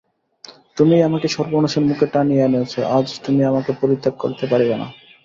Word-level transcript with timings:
তুমিই 0.77 1.01
আমাকে 1.01 1.27
সর্বনাশের 1.27 1.83
মুখে 1.85 2.05
টানিয়া 2.13 2.45
আনিয়াছ, 2.45 2.73
আজ 2.97 3.07
তুমি 3.25 3.41
আমাকে 3.45 3.71
পরিত্যাগ 3.81 4.13
করিতে 4.19 4.45
পারিবে 4.47 4.75
না। 4.77 4.87